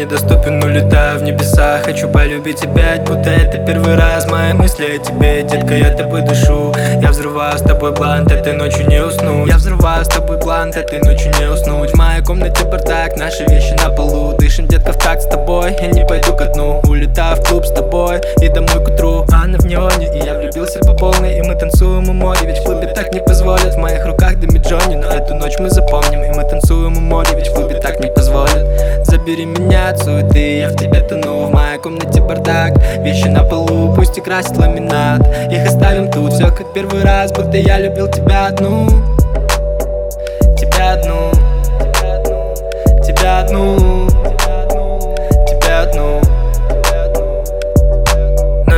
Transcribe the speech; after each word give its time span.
недоступен, 0.00 0.62
улетаю 0.64 1.18
в 1.18 1.22
небеса. 1.22 1.80
Хочу 1.84 2.08
полюбить 2.08 2.64
опять, 2.64 3.02
будто 3.02 3.28
это 3.28 3.58
первый 3.58 3.96
раз. 3.96 4.26
Мои 4.30 4.54
мысли 4.54 4.96
о 4.96 4.98
тебе, 4.98 5.42
детка, 5.42 5.74
я 5.74 5.90
тобой 5.94 6.22
дышу. 6.22 6.72
Я 7.02 7.10
взрываю 7.10 7.58
с 7.58 7.62
тобой 7.62 7.92
блант, 7.92 8.32
этой 8.32 8.54
ночью 8.54 8.88
не 8.88 9.02
усну. 9.02 9.46
Я 9.46 9.56
взрываю 9.56 10.04
с 10.04 10.08
тобой 10.08 10.38
блант, 10.38 10.76
этой 10.76 11.00
ночью 11.00 11.32
не 11.38 11.46
уснуть 11.46 11.90
В 11.90 11.96
моей 11.98 12.22
комнате 12.22 12.64
бардак, 12.64 13.16
наши 13.16 13.44
вещи 13.44 13.74
на 13.84 13.90
полу. 13.90 14.34
Дышим, 14.38 14.66
детка, 14.68 14.92
в 14.92 14.98
такт 14.98 15.22
с 15.22 15.26
тобой, 15.26 15.76
я 15.78 15.88
не 15.88 16.06
пойду 16.06 16.34
ко 16.34 16.46
дну. 16.46 16.80
Улетаю 16.88 17.36
в 17.36 17.46
клуб 17.46 17.66
с 17.66 17.72
тобой 17.72 18.20
и 18.40 18.48
домой 18.48 18.82
к 18.82 18.88
утру. 18.88 19.26
Анна 19.32 19.58
в 19.58 19.66
неоне, 19.66 20.08
и 20.14 20.24
я 20.24 20.38
влюбился 20.38 20.78
по 20.80 20.94
полной. 20.94 21.38
И 21.38 21.42
мы 21.42 21.54
танцуем 21.56 22.08
у 22.08 22.12
моря, 22.14 22.40
ведь 22.44 22.58
в 22.58 22.64
клубе 22.64 22.86
так 22.86 23.12
не 23.12 23.20
позволят. 23.20 23.74
В 23.74 23.78
моих 23.78 24.06
руках 24.06 24.36
Деми 24.36 24.58
Джонни, 24.58 24.96
но 24.96 25.08
эту 25.08 25.34
ночь 25.34 25.58
мы 25.58 25.68
запомним. 25.68 26.24
И 26.24 26.30
мы 26.30 26.42
танцуем 26.48 26.96
у 26.96 27.00
моря, 27.00 27.28
ведь 27.36 27.49
Забери 29.20 29.44
меня 29.44 29.94
суеты, 29.98 30.60
я 30.60 30.70
в 30.70 30.76
тебе 30.76 31.00
тону 31.02 31.44
В 31.44 31.52
моей 31.52 31.78
комнате 31.78 32.22
бардак, 32.22 32.72
вещи 33.04 33.26
на 33.26 33.44
полу 33.44 33.94
Пусть 33.94 34.16
и 34.16 34.22
красит 34.22 34.56
ламинат, 34.56 35.20
их 35.52 35.66
оставим 35.66 36.10
тут 36.10 36.32
Все 36.32 36.50
как 36.50 36.72
первый 36.72 37.02
раз, 37.02 37.30
будто 37.30 37.58
я 37.58 37.78
любил 37.78 38.10
тебя 38.10 38.46
одну 38.46 38.88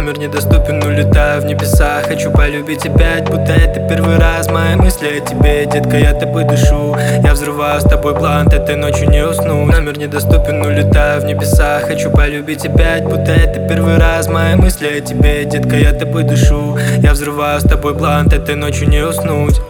Номер 0.03 0.19
недоступен, 0.19 0.83
улетаю 0.83 1.43
в 1.43 1.45
небеса. 1.45 2.03
Хочу 2.03 2.33
полюбить 2.33 2.85
опять, 2.85 3.25
будто 3.31 3.53
это 3.53 3.87
первый 3.89 4.19
раз. 4.19 4.51
Мои 4.51 4.75
мысли 4.75 5.07
о 5.07 5.21
тебе, 5.21 5.65
детка, 5.65 5.97
я 5.97 6.13
тобой 6.13 6.43
дышу. 6.43 6.97
Я 7.23 7.33
взрываю 7.35 7.81
с 7.81 7.85
тобой 7.85 8.13
блант, 8.15 8.53
этой 8.53 8.75
ночью 8.75 9.09
не 9.09 9.25
усну. 9.25 9.65
Номер 9.65 9.97
недоступен, 9.99 10.61
улетаю 10.61 11.21
в 11.21 11.25
небеса. 11.25 11.79
Хочу 11.87 12.11
полюбить 12.11 12.67
опять, 12.67 13.05
будто 13.05 13.31
это 13.31 13.61
первый 13.69 13.97
раз. 13.97 14.27
Мои 14.27 14.57
мысли 14.57 14.89
о 14.89 15.01
тебе, 15.01 15.45
детка, 15.45 15.77
я 15.77 15.93
тобой 15.93 16.25
дышу. 16.25 16.77
Я 16.99 17.13
взрываю 17.13 17.61
с 17.61 17.63
тобой 17.63 17.95
блант, 17.95 18.33
этой 18.33 18.57
ночью 18.57 18.89
не 18.89 19.03
уснуть 19.03 19.61